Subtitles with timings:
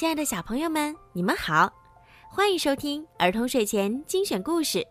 [0.00, 1.70] 亲爱的小朋友们，你们好，
[2.30, 4.82] 欢迎收听儿童睡前精选故事。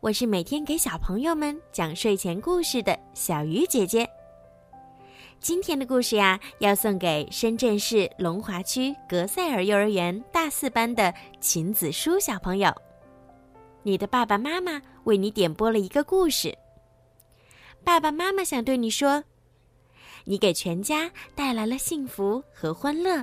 [0.00, 4.08] 我是每天给小朋友们讲睡前故事的小鱼姐姐。
[5.40, 12.72] 今天的故事呀，要送给深圳市龙华区格塞尔幼儿园大四班的秦子舒小朋友。
[13.82, 16.56] 你的爸爸妈妈为你点播了一个故事。
[17.84, 19.22] 爸爸妈妈想对你说：
[20.24, 23.22] 你给全家带来了幸福和欢乐。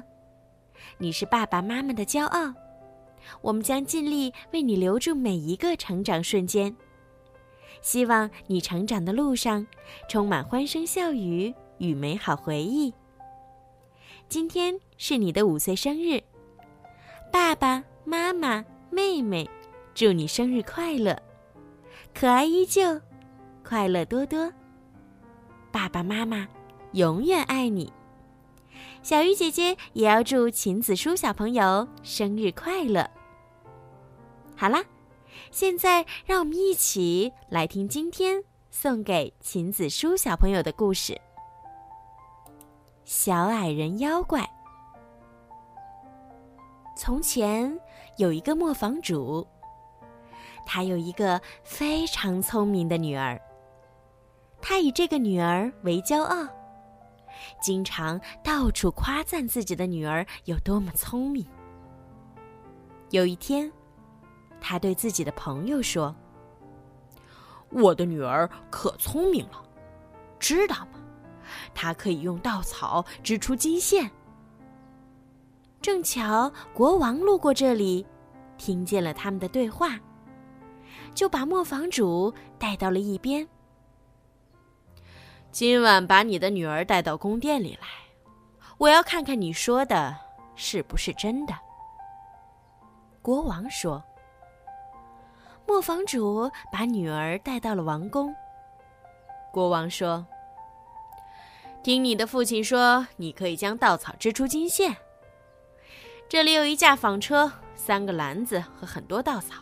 [0.97, 2.53] 你是爸爸妈妈的骄傲，
[3.41, 6.75] 我们将尽力为你留住每一个成长瞬间。
[7.81, 9.65] 希望你成长的路上
[10.09, 12.93] 充满欢声笑语与美好回忆。
[14.27, 16.21] 今天是你的五岁生日，
[17.31, 19.49] 爸爸妈妈、妹妹，
[19.93, 21.17] 祝你生日快乐，
[22.13, 22.99] 可爱依旧，
[23.63, 24.51] 快乐多多。
[25.71, 26.47] 爸爸妈妈
[26.93, 27.93] 永远爱你。
[29.07, 33.09] 小鱼姐姐也要祝秦子舒小朋友生日快乐。
[34.53, 34.83] 好啦，
[35.49, 41.13] 现在让我们一起来听今天送给秦子舒小朋友的故事
[43.05, 44.41] 《小矮人妖怪》。
[46.97, 47.79] 从前
[48.17, 49.47] 有一个磨坊主，
[50.65, 53.39] 他有一个非常聪明的女儿，
[54.61, 56.45] 他以这个女儿为骄傲。
[57.61, 61.45] 经常到处夸赞自己的女儿有多么聪明。
[63.11, 63.71] 有一天，
[64.59, 66.13] 他对自己的朋友说
[67.71, 69.63] ：“我的女儿可聪明了，
[70.39, 70.99] 知道吗？
[71.73, 74.11] 她可以用稻草织出金线。”
[75.79, 78.05] 正巧国王路过这里，
[78.57, 79.97] 听见了他们的对话，
[81.13, 83.47] 就把磨坊主带到了一边。
[85.51, 87.87] 今晚把你的女儿带到宫殿里来，
[88.77, 90.15] 我要看看你说的
[90.55, 91.53] 是不是真的。
[93.23, 94.03] 国王说
[95.65, 98.33] ：“磨坊主把女儿带到了王宫。”
[99.51, 100.23] 国王说
[101.81, 104.95] ：“听你的父亲说，你可以将稻草织出金线。
[106.29, 109.55] 这里有一架纺车，三个篮子和很多稻草。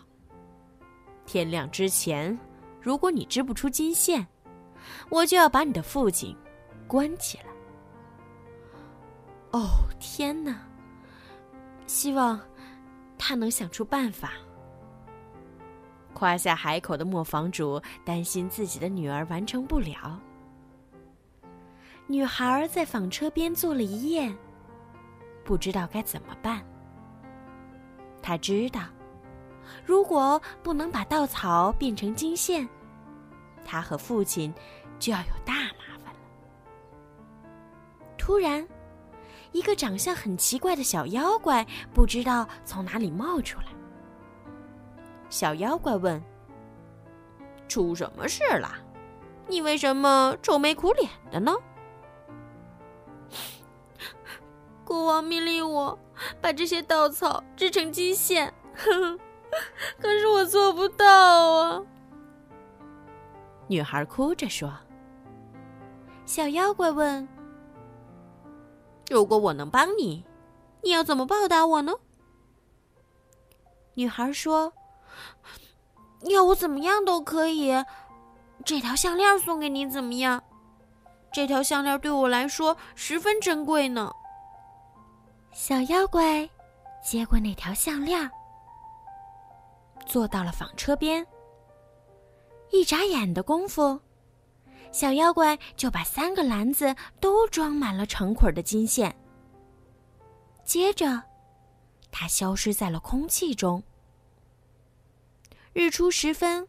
[1.26, 2.38] 天亮之前，
[2.82, 4.28] 如果你织不出金线，”
[5.10, 6.36] 我就要把你的父亲
[6.88, 7.46] 关起来。
[9.52, 10.58] 哦，天哪！
[11.88, 12.40] 希望
[13.18, 14.32] 他能想出办法。
[16.14, 20.20] 夸下海口的磨坊主担心自己的女儿完成不了。
[22.08, 24.34] 女孩在纺车边坐了一夜，
[25.44, 26.64] 不知道该怎么办。
[28.22, 28.82] 她知道，
[29.86, 32.68] 如果不能把稻草变成金线，
[33.66, 34.54] 他和父亲。
[34.98, 36.20] 就要有大麻烦了。
[38.18, 38.66] 突然，
[39.52, 43.66] 一个长相很奇怪的小妖怪不知道从哪里冒出来。
[45.30, 46.24] 小妖怪问
[47.68, 48.74] ：“出什么事了？
[49.50, 51.54] 你为什么愁眉苦脸的呢？”
[54.86, 56.00] 国王命令我
[56.40, 58.54] 把这些稻草织成金线，
[60.00, 61.82] 可是我做不到啊。
[63.68, 64.72] 女孩哭着说。
[66.26, 67.28] 小妖怪问
[69.10, 70.26] ：“如果我能帮你，
[70.82, 71.94] 你要怎么报答我呢？”
[73.94, 74.74] 女孩说
[76.30, 77.72] ：“要我怎么样都可以。
[78.64, 80.44] 这条项链送给你怎么样？
[81.32, 84.12] 这条项链对我来说十分珍贵呢。”
[85.54, 86.50] 小妖怪
[87.04, 88.30] 接过那条项链，
[90.06, 91.26] 坐到了纺车边。
[92.72, 94.00] 一眨眼的功夫。
[94.92, 99.14] 小妖怪就把三个篮子都装满了成捆的金线。
[100.64, 101.22] 接着，
[102.12, 103.84] 它消失在了空气中。
[105.74, 106.66] 日出时分，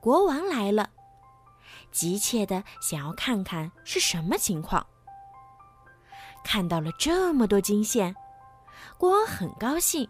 [0.00, 0.90] 国王来了，
[1.92, 4.84] 急切的想要看看是什么情况。
[6.42, 8.14] 看到了这么多金线，
[8.98, 10.08] 国王很高兴，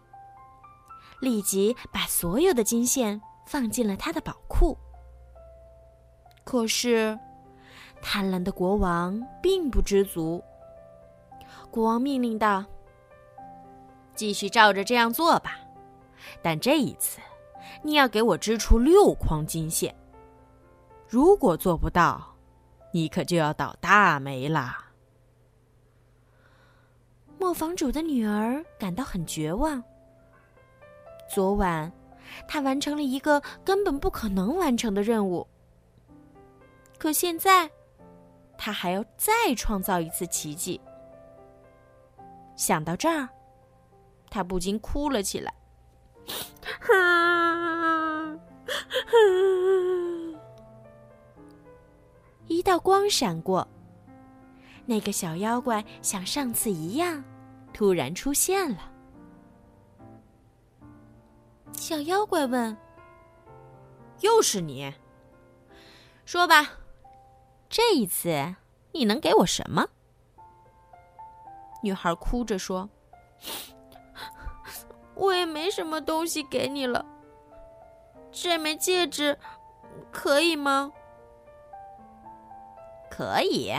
[1.20, 4.74] 立即把所有的金线放进了他的宝库。
[6.44, 7.18] 可是。
[8.04, 10.42] 贪婪的国王并不知足。
[11.70, 12.64] 国王命令道
[14.16, 15.52] ：“继续照着这样做吧，
[16.42, 17.20] 但这一次，
[17.80, 19.94] 你要给我织出六筐金线。
[21.08, 22.34] 如果做不到，
[22.92, 24.86] 你可就要倒大霉啦。”
[27.38, 29.80] 磨坊主的女儿感到很绝望。
[31.32, 31.92] 昨晚，
[32.48, 35.46] 她完成了一个根本不可能完成的任务，
[37.02, 37.68] 可现在。
[38.56, 40.80] 他还要再创造一次奇迹。
[42.54, 43.28] 想到这儿，
[44.30, 45.52] 他不禁哭了起来。
[52.46, 53.66] 一道光闪过，
[54.86, 57.24] 那个小妖怪像上次一样，
[57.74, 58.92] 突然出现了。
[61.72, 62.76] 小妖怪问
[64.22, 64.94] ：“又是你？
[66.24, 66.70] 说吧，
[67.72, 68.54] 这一次
[68.92, 69.88] 你能给我什么？”
[71.82, 72.86] 女孩哭着说
[75.16, 77.04] ：“我也没什么东西给你了。
[78.30, 79.36] 这枚戒指
[80.10, 80.92] 可以吗
[83.10, 83.72] ？”“可以。”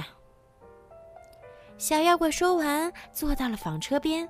[1.77, 4.27] 小妖怪说完，坐到了纺车边。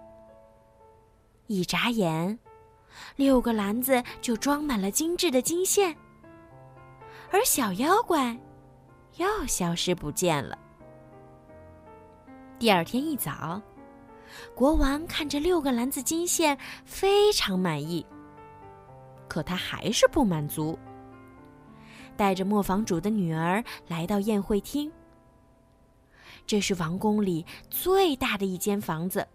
[1.48, 2.38] 一眨眼。
[3.16, 5.96] 六个篮子就装满了精致的金线，
[7.32, 8.38] 而小妖怪
[9.18, 10.58] 又消失不见了。
[12.60, 13.62] 第二天一早，
[14.56, 18.06] 国王看着六个篮子金线，非常满意。
[19.28, 20.78] 可他还是不满足，
[22.16, 24.92] 带着磨坊主的女儿来到宴会厅。
[26.46, 29.28] 这是王宫里最大的一间房子。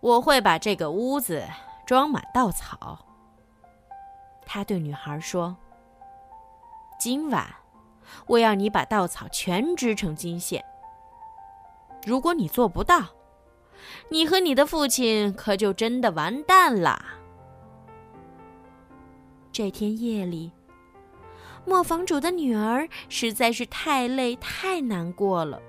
[0.00, 1.42] 我会把这个屋子
[1.86, 2.98] 装满稻草。
[4.44, 5.56] 他对女孩说
[6.98, 7.46] ：“今晚，
[8.26, 10.64] 我要你把稻草全织成金线。
[12.06, 13.04] 如果你做不到，
[14.08, 17.04] 你和你的父亲可就真的完蛋了。”
[19.52, 20.52] 这天夜里，
[21.64, 25.60] 磨坊主的女儿实在是太累、太难过了，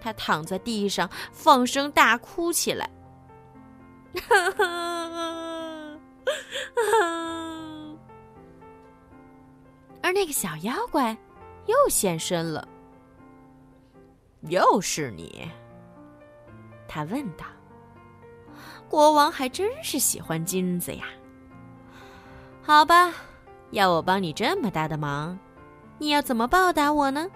[0.00, 2.88] 她躺在地上放声大哭起来。
[10.10, 11.16] 而那个小妖怪
[11.66, 12.66] 又现身了。
[14.48, 15.48] 又是你？
[16.88, 17.46] 他问道。
[18.88, 21.04] 国王还真是喜欢金子呀。
[22.60, 23.14] 好吧，
[23.70, 25.38] 要我帮你这么大的忙，
[25.98, 27.30] 你要怎么报答我呢？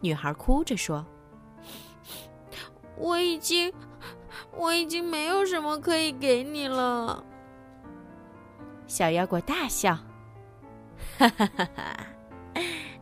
[0.00, 1.06] 女孩哭着说
[2.98, 3.72] ：“我已经……”
[4.56, 7.24] 我已经没有什么可以给你了。
[8.88, 9.96] 小妖怪大笑，
[11.18, 12.06] 哈哈哈哈！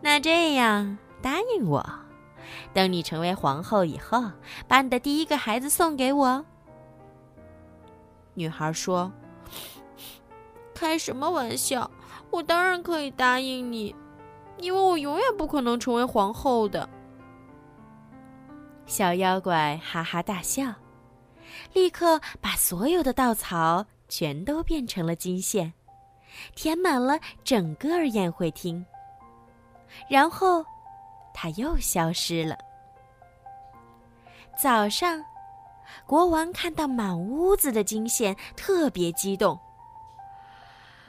[0.01, 1.85] 那这样，答应我，
[2.73, 4.31] 等你成为皇后以后，
[4.69, 6.45] 把你的第一个孩子送给我。
[8.35, 9.13] 女孩说
[10.75, 11.91] ：“开什么玩笑！
[12.31, 13.95] 我当然可以答应你，
[14.59, 16.89] 因为我永远不可能成为皇后的。”
[18.87, 20.75] 小妖怪哈哈大笑。
[21.73, 25.73] 立刻把所有的稻草全都变成了金线，
[26.55, 28.85] 填满了整个宴会厅。
[30.09, 30.65] 然后，
[31.35, 32.57] 他又消失了。
[34.57, 35.25] 早上，
[36.07, 39.59] 国王看到满屋子的金线，特别激动。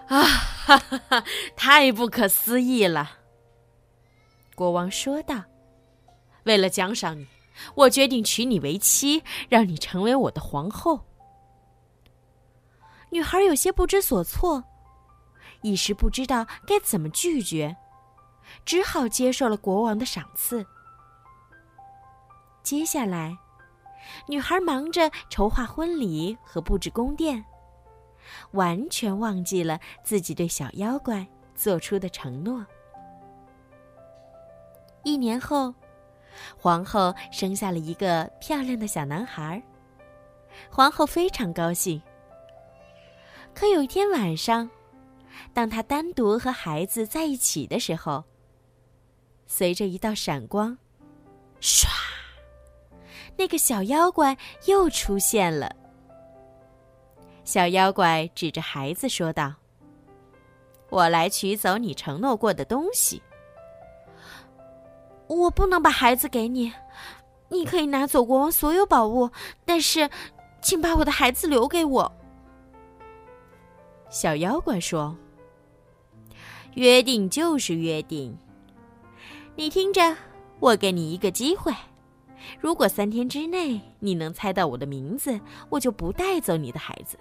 [0.08, 1.24] 啊，哈哈哈！
[1.56, 3.12] 太不可思议了！
[4.56, 5.44] 国王说道
[6.44, 7.28] ：“为了奖赏你。”
[7.76, 11.02] 我决定娶你为妻，让你成为我的皇后。
[13.10, 14.64] 女孩有些不知所措，
[15.62, 17.76] 一时不知道该怎么拒绝，
[18.66, 20.66] 只好接受了国王的赏赐。
[22.64, 23.38] 接下来，
[24.28, 27.44] 女孩忙着筹划婚礼和布置宫殿，
[28.52, 32.66] 完全忘记了自己对小妖怪做出的承诺。
[35.04, 35.74] 一年后。
[36.58, 39.62] 皇后生下了一个漂亮的小男孩，
[40.72, 42.02] 皇后非常高兴。
[43.54, 44.68] 可有一天晚上，
[45.54, 48.24] 当她单独和孩子在一起的时候，
[49.48, 50.78] 随着一道闪光，
[51.60, 51.88] 唰，
[53.38, 55.76] 那个小妖怪又出现了。
[57.44, 59.54] 小妖怪指着孩子说道
[60.90, 63.22] ：“我来取走你承诺过的东西。”
[65.28, 66.72] 我不能把孩子给你，
[67.50, 69.30] 你可以拿走国王所有宝物，
[69.66, 70.10] 但是，
[70.62, 72.12] 请把我的孩子留给我。”
[74.10, 75.16] 小妖怪说。
[76.76, 78.38] “约定就是约定。
[79.56, 80.16] 你听着，
[80.60, 81.74] 我给你一个机会，
[82.60, 87.18] 如果三天之内你能猜到我的名字，我就不带走你的孩子；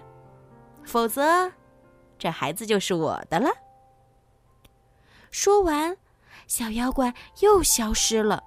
[0.84, 1.50] 否则，
[2.18, 3.48] 这孩子就是我的了。”
[5.30, 5.96] 说完。
[6.46, 8.42] 小妖怪又消失了，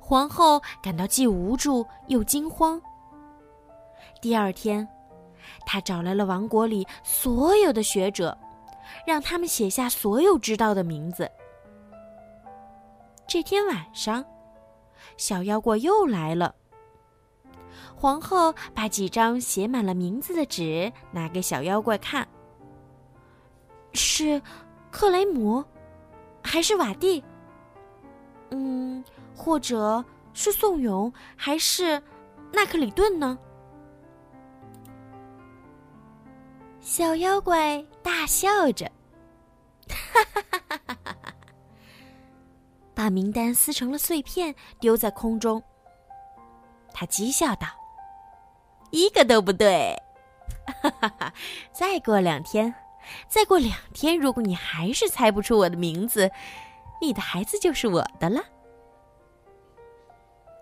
[0.00, 2.80] 皇后感到既无助又惊慌。
[4.22, 4.88] 第二天，
[5.66, 8.34] 她找来了王国里所有的学者，
[9.04, 11.28] 让他们写下所有知道的名字。
[13.26, 14.24] 这天晚上，
[15.16, 16.54] 小妖怪又来了，
[17.96, 22.26] 皇后把几张写满了名字的纸拿给小妖怪看。
[23.92, 24.40] 是
[24.90, 25.64] 克雷姆，
[26.42, 27.22] 还是瓦蒂？
[28.50, 32.00] 嗯，或者是宋勇，还是
[32.52, 33.36] 纳克里顿呢？
[36.86, 38.86] 小妖怪大笑着，
[39.88, 41.34] 哈哈哈哈哈哈！
[42.94, 45.60] 把名单撕成了碎片，丢在空中。
[46.94, 47.66] 他讥笑道。
[48.92, 50.00] 一个都不对，
[50.80, 51.34] 哈哈哈！
[51.72, 52.72] 再过两天，
[53.28, 56.30] 再过两天，如果你还是猜不出我的名字，
[57.02, 58.40] 你的孩子就是我的了。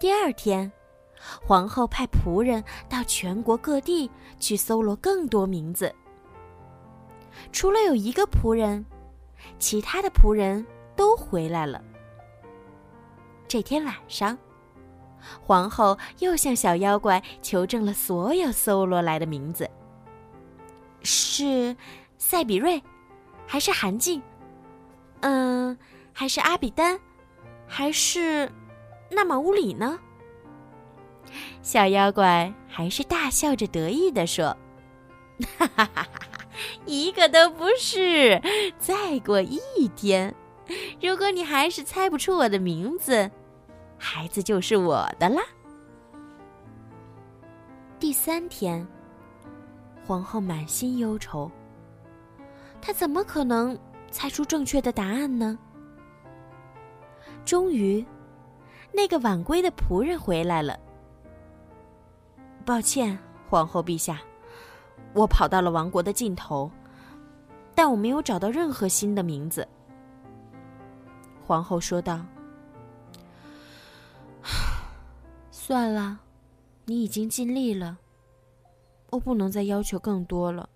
[0.00, 0.73] 第二天，
[1.47, 5.95] 皇后派仆人到全国各地去搜罗更多名字。
[7.53, 8.85] 除了有一个仆人，
[9.59, 10.64] 其他的仆人
[10.97, 11.83] 都回来了。
[13.47, 14.37] 这天晚上。
[15.43, 19.67] 皇后又向小妖怪求证了所有搜罗来的名字。
[21.03, 21.75] 是
[22.19, 22.83] 塞比瑞，
[23.47, 24.23] 还是韩静？
[25.21, 25.75] 嗯，
[26.12, 27.00] 还是阿比丹，
[27.67, 28.53] 还是
[29.11, 29.99] 纳玛乌里呢？
[31.62, 34.55] 小妖怪还是大笑着得意地说
[35.59, 36.19] ：“哈哈哈哈
[36.87, 38.41] 一个都不是。
[38.79, 39.61] 再过一
[39.97, 40.35] 天，
[41.01, 43.31] 如果你还是猜不出我的名字。”
[43.97, 45.43] 孩子就是我的啦。
[47.99, 48.87] 第三天，
[50.07, 51.51] 皇后满心忧愁。
[52.83, 53.79] 她怎么可能
[54.11, 55.59] 猜出正确的答案呢？
[57.47, 58.05] 终于，
[58.93, 60.79] 那个晚归的仆人回来了。
[62.65, 63.19] 抱歉，
[63.49, 64.21] 皇后陛下，
[65.14, 66.71] 我跑到了王国的尽头，
[67.75, 69.66] 但我没有找到任何新的名字。
[71.47, 72.21] 皇后说道。
[75.50, 76.18] 算了，
[76.85, 77.97] 你已经尽力了。
[79.11, 80.68] 我不能再要求更多了。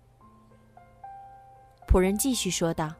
[1.87, 2.91] 仆人继续说道。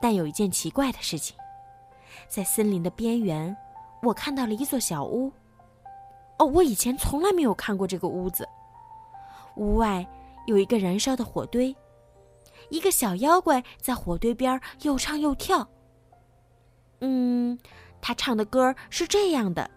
[0.00, 1.36] 但有一件奇怪的事情，
[2.28, 3.56] 在森林的边缘，
[4.02, 5.30] 我看到了一座小屋。
[6.38, 8.48] 哦，我以前从来没有看过这个屋子。
[9.56, 10.06] 屋外
[10.46, 11.74] 有一个燃烧的火堆，
[12.68, 15.68] 一个小妖怪在火堆边又唱又跳。
[17.00, 17.58] 嗯，
[18.00, 19.70] 他唱的歌是这样的。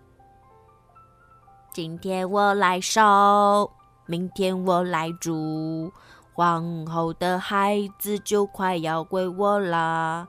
[1.73, 3.69] 今天我来烧，
[4.05, 5.91] 明天我来煮，
[6.33, 10.27] 皇后的孩子就快要归我啦！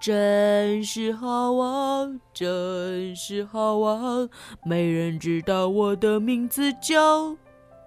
[0.00, 4.28] 真是好啊，真是好啊！
[4.64, 7.36] 没人知道我的名字叫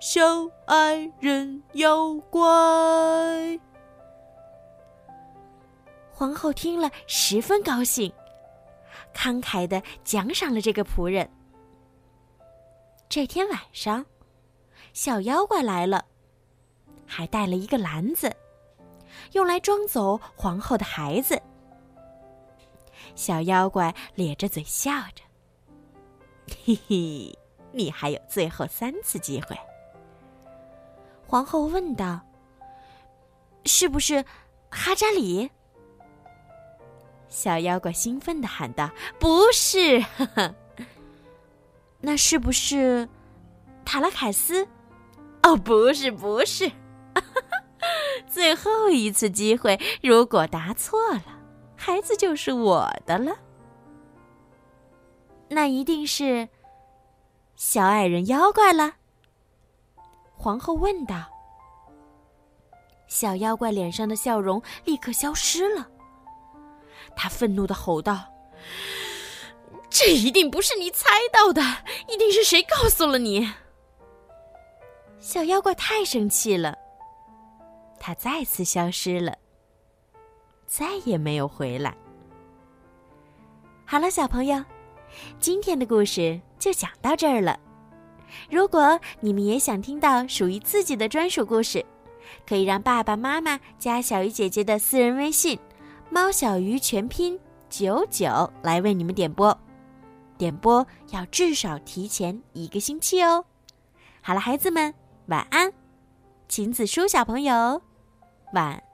[0.08, 0.22] 小
[0.68, 2.40] 矮人妖怪。
[6.12, 8.14] 皇后听了十分高兴，
[9.16, 11.28] 慷慨的奖赏了这个仆人。
[13.10, 14.06] 这天晚上，
[14.94, 16.06] 小妖怪来了，
[17.08, 18.32] 还带了一个篮子，
[19.32, 21.42] 用来装走皇后的孩子。
[23.16, 25.24] 小妖怪咧着嘴笑着
[26.64, 27.36] ：“嘿嘿，
[27.72, 29.58] 你还有最后三次机会。”
[31.36, 32.22] 皇后问道
[33.68, 34.24] ：“是不是
[34.72, 35.52] 哈扎里？”
[37.28, 38.90] 小妖怪兴奋的喊道
[39.20, 40.02] ：“不是！”
[42.00, 43.10] 那是不是
[43.84, 44.66] 塔拉凯斯？
[45.44, 46.72] 哦，不是，不是。
[48.32, 51.24] 最后一次机会，如果答错了，
[51.76, 53.36] 孩子就是我的了。
[55.50, 56.48] 那一定是
[57.58, 58.94] 小矮人妖怪了。
[60.36, 61.26] 皇后问道。
[63.08, 65.88] 小妖怪脸上的笑容立刻消失了，
[67.16, 68.26] 他愤怒的吼道。
[69.90, 71.62] 这一定不是你猜到的，
[72.10, 73.50] 一定是谁告诉了你。
[75.20, 76.76] 小妖怪太生气了，
[78.00, 79.38] 他再次消失了，
[80.66, 81.96] 再也没有回来。
[83.86, 84.62] 好了，小朋友，
[85.40, 87.58] 今天的故事就讲到这儿了。
[88.50, 91.86] 如果你们也想听到属于自己的专属故事，
[92.48, 95.58] 可以让爸爸妈妈加小鱼姐姐的私人微信
[96.10, 97.40] “猫小鱼全拼
[97.70, 99.58] 九九”来为你们点播。
[100.38, 103.46] 点播要至少提前一个星期哦。
[104.22, 104.94] 好了，孩子们，
[105.28, 105.72] 晚安。
[106.48, 107.82] 秦子舒小朋友，
[108.54, 108.85] 晚。